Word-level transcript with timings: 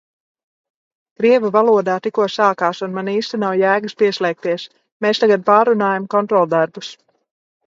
Krievu 1.19 1.51
valodā 1.55 1.97
tikko 2.07 2.25
sākās 2.35 2.81
un 2.87 2.95
man 2.95 3.11
īsti 3.13 3.41
nav 3.43 3.53
jēgas 3.65 3.95
pieslēgties. 4.01 4.67
Mēs 5.07 5.23
tagad 5.27 5.45
pārrunājam 5.53 6.11
kontroldarbus. 6.17 6.93